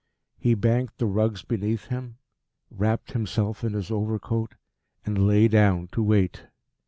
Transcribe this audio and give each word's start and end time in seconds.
He 0.39 0.55
banked 0.55 0.97
the 0.97 1.05
rugs 1.05 1.43
behind 1.43 1.81
him, 1.81 2.17
wrapped 2.71 3.11
himself 3.11 3.63
in 3.63 3.73
his 3.73 3.91
overcoat, 3.91 4.55
and 5.05 5.27
lay 5.27 5.47
down 5.47 5.89
to 5.89 6.01
wait. 6.01 6.47